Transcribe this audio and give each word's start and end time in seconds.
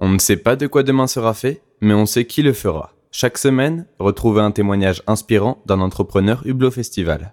On 0.00 0.08
ne 0.10 0.18
sait 0.18 0.36
pas 0.36 0.54
de 0.54 0.68
quoi 0.68 0.84
demain 0.84 1.08
sera 1.08 1.34
fait, 1.34 1.60
mais 1.80 1.92
on 1.92 2.06
sait 2.06 2.24
qui 2.24 2.42
le 2.42 2.52
fera. 2.52 2.92
Chaque 3.10 3.36
semaine, 3.36 3.84
retrouvez 3.98 4.40
un 4.40 4.52
témoignage 4.52 5.02
inspirant 5.08 5.60
d'un 5.66 5.80
entrepreneur 5.80 6.40
Hublot 6.46 6.70
Festival. 6.70 7.32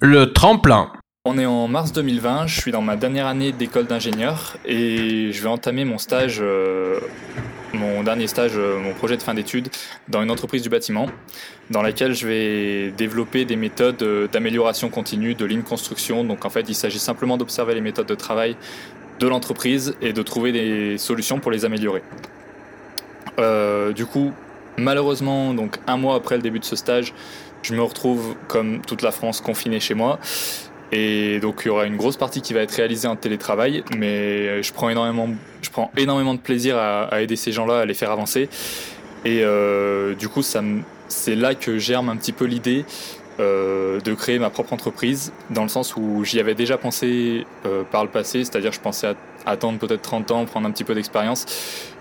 Le 0.00 0.26
tremplin. 0.34 0.92
On 1.24 1.38
est 1.38 1.46
en 1.46 1.66
mars 1.66 1.92
2020, 1.92 2.46
je 2.46 2.60
suis 2.60 2.72
dans 2.72 2.82
ma 2.82 2.96
dernière 2.96 3.26
année 3.26 3.52
d'école 3.52 3.86
d'ingénieur 3.86 4.58
et 4.66 5.32
je 5.32 5.42
vais 5.42 5.48
entamer 5.48 5.86
mon 5.86 5.96
stage, 5.96 6.36
euh, 6.42 7.00
mon 7.72 8.02
dernier 8.02 8.26
stage, 8.26 8.52
euh, 8.56 8.78
mon 8.78 8.92
projet 8.94 9.16
de 9.16 9.22
fin 9.22 9.34
d'études 9.34 9.68
dans 10.08 10.22
une 10.22 10.30
entreprise 10.30 10.62
du 10.62 10.68
bâtiment 10.68 11.06
dans 11.70 11.82
laquelle 11.82 12.14
je 12.14 12.26
vais 12.26 12.90
développer 12.92 13.44
des 13.44 13.56
méthodes 13.56 14.02
euh, 14.02 14.28
d'amélioration 14.28 14.88
continue 14.88 15.34
de 15.34 15.44
ligne 15.44 15.62
construction. 15.62 16.24
Donc 16.24 16.44
en 16.44 16.50
fait, 16.50 16.68
il 16.68 16.74
s'agit 16.74 16.98
simplement 16.98 17.36
d'observer 17.36 17.74
les 17.74 17.80
méthodes 17.80 18.06
de 18.06 18.14
travail 18.14 18.56
de 19.18 19.26
l'entreprise 19.26 19.94
et 20.02 20.12
de 20.12 20.22
trouver 20.22 20.52
des 20.52 20.98
solutions 20.98 21.38
pour 21.38 21.50
les 21.50 21.64
améliorer. 21.64 22.02
du 23.94 24.06
coup, 24.06 24.32
malheureusement, 24.76 25.54
donc 25.54 25.78
un 25.86 25.96
mois 25.96 26.16
après 26.16 26.36
le 26.36 26.42
début 26.42 26.58
de 26.58 26.64
ce 26.64 26.76
stage, 26.76 27.14
je 27.62 27.74
me 27.74 27.82
retrouve 27.82 28.36
comme 28.46 28.82
toute 28.82 29.02
la 29.02 29.10
France 29.10 29.40
confiné 29.40 29.80
chez 29.80 29.94
moi 29.94 30.18
et 30.92 31.40
donc 31.40 31.62
il 31.64 31.68
y 31.68 31.70
aura 31.70 31.86
une 31.86 31.96
grosse 31.96 32.16
partie 32.16 32.40
qui 32.40 32.54
va 32.54 32.60
être 32.60 32.72
réalisée 32.72 33.08
en 33.08 33.16
télétravail, 33.16 33.82
mais 33.96 34.62
je 34.62 34.72
prends 34.72 34.88
énormément, 34.88 35.28
je 35.62 35.70
prends 35.70 35.90
énormément 35.96 36.34
de 36.34 36.38
plaisir 36.38 36.76
à, 36.78 37.20
aider 37.20 37.36
ces 37.36 37.52
gens-là, 37.52 37.80
à 37.80 37.84
les 37.84 37.94
faire 37.94 38.10
avancer. 38.10 38.48
Et 39.24 39.40
euh, 39.42 40.14
du 40.14 40.28
coup, 40.28 40.42
c'est 40.42 41.34
là 41.34 41.54
que 41.54 41.78
germe 41.78 42.08
un 42.08 42.16
petit 42.16 42.32
peu 42.32 42.44
l'idée 42.44 42.84
euh, 43.40 44.00
de 44.00 44.14
créer 44.14 44.38
ma 44.38 44.50
propre 44.50 44.72
entreprise, 44.72 45.32
dans 45.50 45.64
le 45.64 45.68
sens 45.68 45.96
où 45.96 46.24
j'y 46.24 46.38
avais 46.38 46.54
déjà 46.54 46.78
pensé 46.78 47.44
euh, 47.66 47.82
par 47.90 48.04
le 48.04 48.10
passé, 48.10 48.44
c'est-à-dire 48.44 48.72
je 48.72 48.80
pensais 48.80 49.14
attendre 49.44 49.78
peut-être 49.78 50.02
30 50.02 50.30
ans, 50.30 50.44
prendre 50.44 50.68
un 50.68 50.70
petit 50.70 50.84
peu 50.84 50.94
d'expérience. 50.94 51.44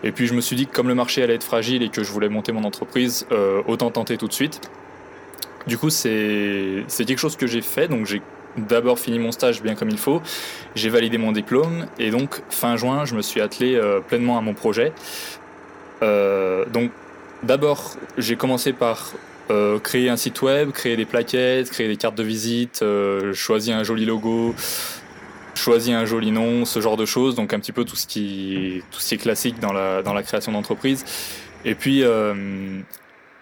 Et 0.03 0.11
puis 0.11 0.27
je 0.27 0.33
me 0.33 0.41
suis 0.41 0.55
dit 0.55 0.67
que 0.67 0.73
comme 0.73 0.87
le 0.87 0.95
marché 0.95 1.23
allait 1.23 1.35
être 1.35 1.43
fragile 1.43 1.81
et 1.81 1.89
que 1.89 2.03
je 2.03 2.11
voulais 2.11 2.29
monter 2.29 2.51
mon 2.51 2.63
entreprise, 2.63 3.25
autant 3.67 3.89
tenter 3.89 4.17
tout 4.17 4.27
de 4.27 4.33
suite. 4.33 4.61
Du 5.67 5.77
coup, 5.77 5.89
c'est 5.89 6.85
quelque 6.97 7.17
chose 7.17 7.35
que 7.35 7.47
j'ai 7.47 7.61
fait, 7.61 7.87
donc 7.87 8.05
j'ai 8.05 8.21
d'abord 8.57 8.99
fini 8.99 9.19
mon 9.19 9.31
stage 9.31 9.61
bien 9.61 9.75
comme 9.75 9.89
il 9.89 9.97
faut, 9.97 10.21
j'ai 10.75 10.89
validé 10.89 11.17
mon 11.17 11.31
diplôme 11.31 11.87
et 11.99 12.09
donc 12.09 12.41
fin 12.49 12.77
juin, 12.77 13.05
je 13.05 13.15
me 13.15 13.21
suis 13.21 13.41
attelé 13.41 13.75
euh, 13.75 13.99
pleinement 13.99 14.37
à 14.37 14.41
mon 14.41 14.53
projet. 14.53 14.93
Euh, 16.03 16.65
donc 16.71 16.91
d'abord, 17.43 17.95
j'ai 18.17 18.35
commencé 18.35 18.73
par 18.73 19.11
euh, 19.49 19.79
créer 19.79 20.09
un 20.09 20.17
site 20.17 20.41
web, 20.41 20.71
créer 20.71 20.95
des 20.95 21.05
plaquettes, 21.05 21.69
créer 21.69 21.87
des 21.87 21.97
cartes 21.97 22.15
de 22.15 22.23
visite, 22.23 22.83
choisir 23.33 23.77
un 23.77 23.83
joli 23.83 24.05
logo, 24.05 24.55
choisir 25.55 25.97
un 25.97 26.05
joli 26.05 26.31
nom, 26.31 26.65
ce 26.65 26.79
genre 26.79 26.97
de 26.97 27.05
choses, 27.05 27.35
donc 27.35 27.53
un 27.53 27.59
petit 27.59 27.71
peu 27.71 27.85
tout 27.85 27.95
ce 27.95 28.07
qui, 28.07 28.83
tout 28.91 28.99
ce 28.99 29.09
qui 29.09 29.15
est 29.15 29.19
classique 29.19 29.59
dans 29.59 29.73
la, 29.73 30.01
dans 30.01 30.13
la 30.13 30.23
création 30.23 30.51
d'entreprise. 30.51 31.03
Et 31.65 31.75
puis 31.75 32.03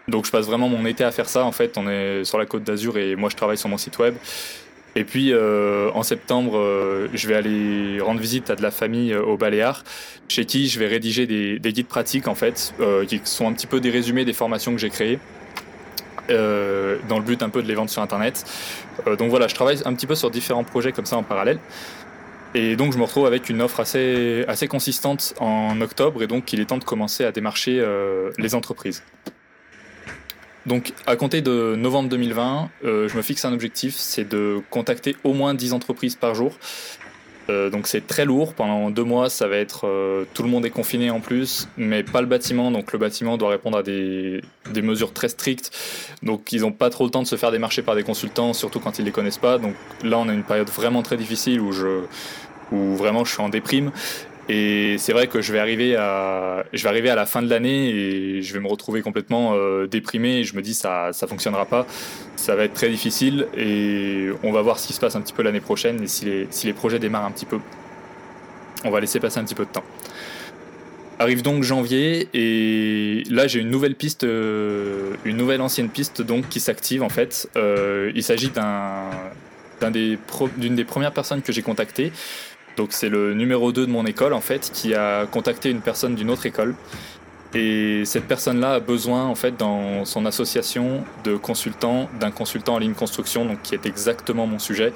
donc 0.07 0.25
je 0.25 0.31
passe 0.31 0.45
vraiment 0.45 0.69
mon 0.69 0.85
été 0.85 1.03
à 1.03 1.11
faire 1.11 1.29
ça. 1.29 1.45
En 1.45 1.51
fait, 1.51 1.77
on 1.77 1.87
est 1.87 2.23
sur 2.23 2.37
la 2.37 2.45
côte 2.45 2.63
d'Azur 2.63 2.97
et 2.97 3.15
moi 3.15 3.29
je 3.29 3.35
travaille 3.35 3.57
sur 3.57 3.69
mon 3.69 3.77
site 3.77 3.99
web. 3.99 4.15
Et 4.95 5.05
puis 5.05 5.33
euh, 5.33 5.89
en 5.93 6.03
septembre, 6.03 6.57
euh, 6.57 7.07
je 7.13 7.27
vais 7.27 7.35
aller 7.35 7.99
rendre 7.99 8.19
visite 8.19 8.49
à 8.49 8.55
de 8.55 8.61
la 8.61 8.69
famille 8.69 9.11
euh, 9.11 9.23
au 9.23 9.37
Baléares, 9.37 9.83
chez 10.27 10.45
qui 10.45 10.67
je 10.67 10.77
vais 10.77 10.87
rédiger 10.87 11.25
des, 11.25 11.59
guides 11.73 11.87
pratiques 11.87 12.27
en 12.27 12.35
fait, 12.35 12.73
qui 13.07 13.21
sont 13.23 13.47
un 13.47 13.53
petit 13.53 13.67
peu 13.67 13.79
des 13.79 13.89
résumés 13.89 14.25
des 14.25 14.33
formations 14.33 14.71
que 14.71 14.77
j'ai 14.77 14.89
créées. 14.89 15.19
dans 16.29 17.17
le 17.17 17.23
but 17.23 17.41
un 17.41 17.49
peu 17.49 17.63
de 17.63 17.67
les 17.67 17.75
vendre 17.75 17.89
sur 17.89 18.01
internet. 18.01 18.45
donc 19.17 19.29
voilà, 19.29 19.47
je 19.47 19.55
travaille 19.55 19.79
un 19.85 19.93
petit 19.93 20.07
peu 20.07 20.15
sur 20.15 20.29
différents 20.29 20.63
projets 20.63 20.91
comme 20.91 21.05
ça 21.05 21.17
en 21.17 21.23
parallèle. 21.23 21.59
Et 22.55 22.75
donc 22.75 22.93
je 22.93 22.99
me 22.99 23.03
retrouve 23.03 23.25
avec 23.25 23.49
une 23.49 23.63
offre 23.63 23.79
assez, 23.79 24.45
assez 24.47 24.67
consistante 24.67 25.33
en 25.39 25.81
octobre 25.81 26.21
et 26.21 26.27
donc 26.27 26.53
il 26.53 26.59
est 26.59 26.65
temps 26.65 26.77
de 26.77 26.83
commencer 26.83 27.25
à 27.25 27.31
démarcher 27.31 27.83
les 28.37 28.53
entreprises. 28.53 29.01
Donc, 30.65 30.93
à 31.05 31.15
compter 31.15 31.41
de 31.41 31.75
novembre 31.75 32.09
2020, 32.09 32.69
euh, 32.85 33.07
je 33.07 33.17
me 33.17 33.21
fixe 33.21 33.43
un 33.45 33.53
objectif, 33.53 33.95
c'est 33.95 34.27
de 34.27 34.61
contacter 34.69 35.15
au 35.23 35.33
moins 35.33 35.53
10 35.53 35.73
entreprises 35.73 36.15
par 36.15 36.35
jour. 36.35 36.57
Euh, 37.49 37.69
donc 37.69 37.87
c'est 37.87 38.07
très 38.07 38.25
lourd. 38.25 38.53
Pendant 38.53 38.89
deux 38.89 39.03
mois, 39.03 39.29
ça 39.29 39.47
va 39.47 39.57
être 39.57 39.85
euh, 39.85 40.23
tout 40.33 40.43
le 40.43 40.49
monde 40.49 40.65
est 40.65 40.69
confiné 40.69 41.09
en 41.09 41.19
plus, 41.19 41.67
mais 41.77 42.03
pas 42.03 42.21
le 42.21 42.27
bâtiment. 42.27 42.71
Donc 42.71 42.93
le 42.93 42.99
bâtiment 42.99 43.37
doit 43.37 43.49
répondre 43.49 43.77
à 43.77 43.83
des, 43.83 44.41
des 44.71 44.81
mesures 44.81 45.11
très 45.11 45.27
strictes. 45.27 45.71
Donc 46.21 46.51
ils 46.53 46.61
n'ont 46.61 46.71
pas 46.71 46.89
trop 46.89 47.03
le 47.03 47.11
temps 47.11 47.21
de 47.21 47.27
se 47.27 47.35
faire 47.35 47.51
démarcher 47.51 47.81
par 47.81 47.95
des 47.95 48.03
consultants, 48.03 48.53
surtout 48.53 48.79
quand 48.79 48.97
ils 48.99 49.05
les 49.05 49.11
connaissent 49.11 49.37
pas. 49.37 49.57
Donc 49.57 49.75
là, 50.03 50.19
on 50.19 50.29
a 50.29 50.33
une 50.33 50.43
période 50.43 50.69
vraiment 50.69 51.01
très 51.01 51.17
difficile 51.17 51.59
où 51.59 51.71
je 51.71 52.03
où 52.71 52.95
vraiment 52.95 53.25
je 53.25 53.31
suis 53.33 53.41
en 53.41 53.49
déprime 53.49 53.91
et 54.49 54.97
c'est 54.97 55.13
vrai 55.13 55.27
que 55.27 55.41
je 55.41 55.53
vais 55.53 55.59
arriver 55.59 55.95
à, 55.95 56.65
je 56.73 56.83
vais 56.83 56.89
arriver 56.89 57.09
à 57.09 57.15
la 57.15 57.25
fin 57.25 57.41
de 57.41 57.49
l'année 57.49 57.89
et 57.89 58.41
je 58.41 58.53
vais 58.53 58.59
me 58.59 58.67
retrouver 58.67 59.01
complètement 59.01 59.53
euh, 59.53 59.87
déprimé. 59.87 60.39
Et 60.39 60.43
je 60.43 60.55
me 60.55 60.61
dis 60.61 60.73
ça, 60.73 61.13
ça 61.13 61.27
fonctionnera 61.27 61.65
pas, 61.65 61.85
ça 62.35 62.55
va 62.55 62.65
être 62.65 62.73
très 62.73 62.89
difficile 62.89 63.47
et 63.57 64.29
on 64.43 64.51
va 64.51 64.61
voir 64.61 64.79
ce 64.79 64.87
qui 64.87 64.93
se 64.93 64.99
passe 64.99 65.15
un 65.15 65.21
petit 65.21 65.33
peu 65.33 65.43
l'année 65.43 65.61
prochaine 65.61 66.03
et 66.03 66.07
si 66.07 66.25
les, 66.25 66.47
si 66.49 66.67
les 66.67 66.73
projets 66.73 66.99
démarrent 66.99 67.25
un 67.25 67.31
petit 67.31 67.45
peu. 67.45 67.59
On 68.83 68.91
va 68.91 68.99
laisser 68.99 69.19
passer 69.19 69.39
un 69.39 69.45
petit 69.45 69.55
peu 69.55 69.65
de 69.65 69.71
temps. 69.71 69.83
Arrive 71.19 71.41
donc 71.41 71.63
janvier 71.63 72.27
et 72.33 73.23
là 73.29 73.47
j'ai 73.47 73.59
une 73.59 73.69
nouvelle 73.69 73.95
piste, 73.95 74.25
euh, 74.25 75.13
une 75.23 75.37
nouvelle 75.37 75.61
ancienne 75.61 75.87
piste 75.87 76.21
donc 76.21 76.49
qui 76.49 76.59
s'active 76.59 77.01
en 77.01 77.07
fait. 77.07 77.47
Euh, 77.55 78.11
il 78.13 78.23
s'agit 78.23 78.49
d'un, 78.49 79.09
d'un 79.79 79.91
des 79.91 80.17
d'une 80.57 80.75
des 80.75 80.83
premières 80.83 81.13
personnes 81.13 81.41
que 81.41 81.53
j'ai 81.53 81.61
contactées 81.61 82.11
donc 82.77 82.89
c'est 82.91 83.09
le 83.09 83.33
numéro 83.33 83.71
2 83.71 83.85
de 83.85 83.91
mon 83.91 84.05
école 84.05 84.33
en 84.33 84.41
fait 84.41 84.71
qui 84.73 84.93
a 84.95 85.25
contacté 85.25 85.69
une 85.69 85.81
personne 85.81 86.15
d'une 86.15 86.29
autre 86.29 86.45
école. 86.45 86.75
Et 87.55 88.03
cette 88.05 88.25
personne-là 88.25 88.73
a 88.73 88.79
besoin 88.79 89.25
en 89.25 89.35
fait 89.35 89.55
dans 89.57 90.05
son 90.05 90.25
association 90.25 91.03
de 91.23 91.35
consultants 91.35 92.09
d'un 92.19 92.31
consultant 92.31 92.75
en 92.75 92.79
ligne 92.79 92.93
construction 92.95 93.45
donc 93.45 93.61
qui 93.61 93.75
est 93.75 93.85
exactement 93.85 94.47
mon 94.47 94.57
sujet. 94.57 94.91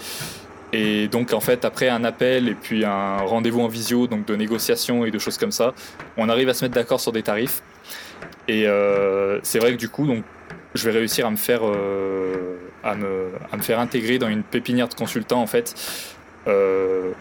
Et 0.74 1.08
donc 1.08 1.34
en 1.34 1.40
fait 1.40 1.66
après 1.66 1.88
un 1.88 2.04
appel 2.04 2.50
et 2.50 2.56
puis 2.56 2.84
un 2.84 3.18
rendez-vous 3.18 3.62
en 3.62 3.68
visio 3.68 4.08
donc 4.08 4.26
de 4.26 4.36
négociation 4.36 5.06
et 5.06 5.12
de 5.12 5.20
choses 5.20 5.38
comme 5.38 5.52
ça, 5.52 5.74
on 6.18 6.30
arrive 6.30 6.50
à 6.50 6.54
se 6.56 6.66
mettre 6.66 6.76
d'accord 6.76 7.00
sur 7.00 7.12
des 7.12 7.24
tarifs. 7.24 7.62
Et 8.48 8.66
euh, 8.66 9.40
c'est 9.44 9.60
vrai 9.60 9.74
que 9.74 9.78
du 9.78 9.90
coup 9.90 10.08
donc 10.08 10.24
je 10.74 10.90
vais 10.90 10.98
réussir 10.98 11.28
à 11.28 11.32
me 11.32 11.38
faire 11.38 11.62
euh, 11.64 12.58
à, 12.84 12.96
me, 12.96 13.30
faire 13.62 13.80
intégrer 13.80 14.18
dans 14.18 14.30
une 14.30 14.44
pépinière 14.44 14.88
de 14.88 14.96
consultants 14.96 15.42
en 15.42 15.48
fait. 15.48 15.76
Euh, 16.48 17.12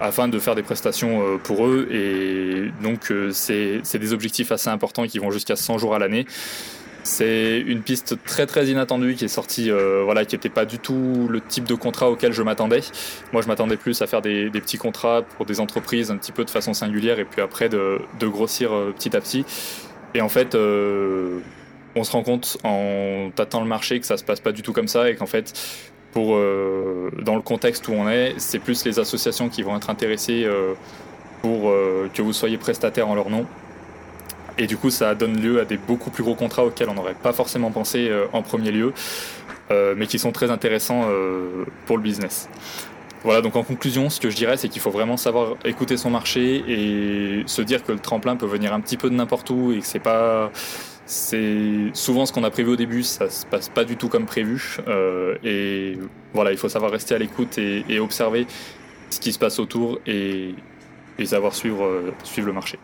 afin 0.00 0.28
de 0.28 0.38
faire 0.38 0.54
des 0.54 0.62
prestations 0.62 1.22
euh, 1.22 1.38
pour 1.38 1.66
eux. 1.66 1.88
Et 1.90 2.70
donc, 2.82 3.10
euh, 3.10 3.30
c'est 3.32 3.98
des 3.98 4.12
objectifs 4.12 4.52
assez 4.52 4.68
importants 4.68 5.06
qui 5.06 5.18
vont 5.18 5.30
jusqu'à 5.30 5.56
100 5.56 5.78
jours 5.78 5.94
à 5.94 5.98
l'année. 5.98 6.26
C'est 7.02 7.60
une 7.60 7.82
piste 7.82 8.16
très 8.24 8.46
très 8.46 8.66
inattendue 8.66 9.14
qui 9.14 9.24
est 9.24 9.28
sortie, 9.28 9.70
euh, 9.70 10.02
voilà, 10.04 10.24
qui 10.24 10.34
n'était 10.34 10.48
pas 10.48 10.64
du 10.64 10.80
tout 10.80 11.28
le 11.30 11.40
type 11.40 11.64
de 11.64 11.74
contrat 11.74 12.10
auquel 12.10 12.32
je 12.32 12.42
m'attendais. 12.42 12.80
Moi, 13.32 13.42
je 13.42 13.46
m'attendais 13.46 13.76
plus 13.76 14.02
à 14.02 14.08
faire 14.08 14.22
des, 14.22 14.50
petits 14.50 14.78
contrats 14.78 15.22
pour 15.22 15.46
des 15.46 15.60
entreprises 15.60 16.10
un 16.10 16.16
petit 16.16 16.32
peu 16.32 16.44
de 16.44 16.50
façon 16.50 16.74
singulière 16.74 17.20
et 17.20 17.24
puis 17.24 17.40
après 17.40 17.68
de, 17.68 18.00
de 18.18 18.26
grossir 18.26 18.70
petit 18.96 19.16
à 19.16 19.20
petit. 19.20 19.44
Et 20.14 20.20
en 20.20 20.28
fait, 20.28 20.56
on 20.56 22.02
se 22.02 22.10
rend 22.10 22.24
compte 22.24 22.58
en 22.64 23.30
tâtant 23.34 23.60
le 23.60 23.68
marché 23.68 24.00
que 24.00 24.06
ça 24.06 24.16
se 24.16 24.24
passe 24.24 24.40
pas 24.40 24.50
du 24.50 24.62
tout 24.62 24.72
comme 24.72 24.88
ça 24.88 25.08
et 25.08 25.14
qu'en 25.14 25.26
fait, 25.26 25.54
pour, 26.12 26.36
euh, 26.36 27.10
dans 27.22 27.36
le 27.36 27.42
contexte 27.42 27.88
où 27.88 27.92
on 27.92 28.08
est, 28.08 28.34
c'est 28.38 28.58
plus 28.58 28.84
les 28.84 28.98
associations 28.98 29.48
qui 29.48 29.62
vont 29.62 29.76
être 29.76 29.90
intéressées 29.90 30.44
euh, 30.44 30.74
pour 31.42 31.70
euh, 31.70 32.08
que 32.12 32.22
vous 32.22 32.32
soyez 32.32 32.56
prestataire 32.58 33.08
en 33.08 33.14
leur 33.14 33.30
nom. 33.30 33.46
Et 34.58 34.66
du 34.66 34.76
coup, 34.76 34.90
ça 34.90 35.14
donne 35.14 35.40
lieu 35.40 35.60
à 35.60 35.64
des 35.64 35.76
beaucoup 35.76 36.10
plus 36.10 36.22
gros 36.22 36.34
contrats 36.34 36.64
auxquels 36.64 36.88
on 36.88 36.94
n'aurait 36.94 37.14
pas 37.14 37.34
forcément 37.34 37.70
pensé 37.70 38.10
en 38.32 38.40
premier 38.40 38.70
lieu, 38.70 38.94
mais 39.70 40.06
qui 40.06 40.18
sont 40.18 40.32
très 40.32 40.50
intéressants 40.50 41.06
pour 41.84 41.98
le 41.98 42.02
business. 42.02 42.48
Voilà, 43.22 43.42
donc 43.42 43.54
en 43.54 43.64
conclusion, 43.64 44.08
ce 44.08 44.18
que 44.18 44.30
je 44.30 44.36
dirais, 44.36 44.56
c'est 44.56 44.70
qu'il 44.70 44.80
faut 44.80 44.90
vraiment 44.90 45.18
savoir 45.18 45.56
écouter 45.66 45.98
son 45.98 46.08
marché 46.08 46.64
et 46.68 47.42
se 47.44 47.60
dire 47.60 47.84
que 47.84 47.92
le 47.92 47.98
tremplin 47.98 48.36
peut 48.36 48.46
venir 48.46 48.72
un 48.72 48.80
petit 48.80 48.96
peu 48.96 49.10
de 49.10 49.14
n'importe 49.14 49.50
où 49.50 49.72
et 49.72 49.80
que 49.80 49.86
c'est 49.86 49.98
pas 49.98 50.50
c'est 51.06 51.90
souvent 51.92 52.26
ce 52.26 52.32
qu'on 52.32 52.42
a 52.42 52.50
prévu 52.50 52.70
au 52.70 52.76
début, 52.76 53.04
ça 53.04 53.30
se 53.30 53.46
passe 53.46 53.68
pas 53.68 53.84
du 53.84 53.96
tout 53.96 54.08
comme 54.08 54.26
prévu. 54.26 54.78
Euh, 54.88 55.36
et 55.44 55.96
voilà, 56.34 56.50
il 56.50 56.58
faut 56.58 56.68
savoir 56.68 56.90
rester 56.90 57.14
à 57.14 57.18
l'écoute 57.18 57.58
et, 57.58 57.98
observer 58.00 58.46
ce 59.10 59.20
qui 59.20 59.32
se 59.32 59.38
passe 59.38 59.60
autour 59.60 60.00
et, 60.06 60.54
savoir 61.24 61.54
suivre, 61.54 61.84
euh, 61.84 62.12
suivre 62.24 62.48
le 62.48 62.52
marché. 62.52 62.78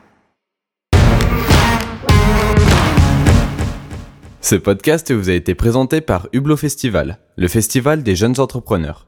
Ce 4.41 4.55
podcast 4.55 5.13
vous 5.13 5.29
a 5.29 5.35
été 5.35 5.55
présenté 5.55 6.01
par 6.01 6.29
Hublot 6.33 6.57
Festival, 6.57 7.19
le 7.37 7.49
festival 7.49 8.03
des 8.03 8.15
jeunes 8.15 8.39
entrepreneurs. 8.39 9.07